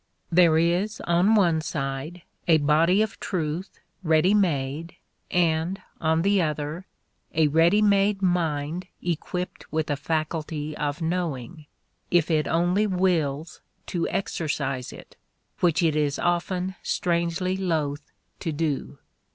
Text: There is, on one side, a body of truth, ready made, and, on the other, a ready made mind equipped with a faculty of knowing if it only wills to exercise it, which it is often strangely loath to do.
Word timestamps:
There 0.31 0.57
is, 0.57 0.99
on 1.01 1.35
one 1.35 1.61
side, 1.61 2.23
a 2.47 2.57
body 2.57 3.03
of 3.03 3.19
truth, 3.19 3.79
ready 4.01 4.33
made, 4.33 4.95
and, 5.29 5.79
on 5.99 6.23
the 6.23 6.41
other, 6.41 6.87
a 7.35 7.47
ready 7.49 7.83
made 7.83 8.19
mind 8.19 8.87
equipped 9.03 9.71
with 9.71 9.91
a 9.91 9.95
faculty 9.95 10.75
of 10.75 11.03
knowing 11.03 11.67
if 12.09 12.31
it 12.31 12.47
only 12.47 12.87
wills 12.87 13.61
to 13.93 14.09
exercise 14.09 14.91
it, 14.91 15.17
which 15.59 15.83
it 15.83 15.95
is 15.95 16.17
often 16.17 16.73
strangely 16.81 17.55
loath 17.55 18.11
to 18.39 18.51
do. 18.51 18.97